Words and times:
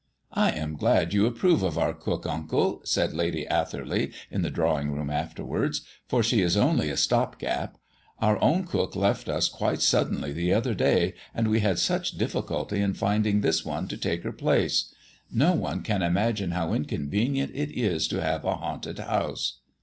"I 0.33 0.49
am 0.53 0.77
glad 0.77 1.13
you 1.13 1.27
approve 1.27 1.61
of 1.61 1.77
our 1.77 1.93
cook, 1.93 2.25
Uncle," 2.25 2.81
said 2.83 3.13
Lady 3.13 3.45
Atherley 3.45 4.11
in 4.31 4.41
the 4.41 4.49
drawing 4.49 4.89
room 4.89 5.11
afterwards, 5.11 5.81
"for 6.07 6.23
she 6.23 6.41
is 6.41 6.57
only 6.57 6.89
a 6.89 6.97
stop 6.97 7.37
gap. 7.37 7.77
Our 8.17 8.41
own 8.41 8.63
cook 8.65 8.95
left 8.95 9.29
us 9.29 9.47
quite 9.47 9.79
suddenly 9.79 10.33
the 10.33 10.53
other 10.55 10.73
day, 10.73 11.13
and 11.35 11.47
we 11.49 11.59
had 11.59 11.77
such 11.77 12.13
difficulty 12.17 12.81
in 12.81 12.95
finding 12.95 13.41
this 13.41 13.63
one 13.63 13.87
to 13.89 13.95
take 13.97 14.23
her 14.23 14.33
place. 14.33 14.91
No 15.31 15.53
one 15.53 15.83
can 15.83 16.01
imagine 16.01 16.49
how 16.49 16.73
inconvenient 16.73 17.51
it 17.53 17.69
is 17.69 18.07
to 18.07 18.23
have 18.23 18.43
a 18.43 18.55
haunted 18.55 18.97
house." 18.97 19.59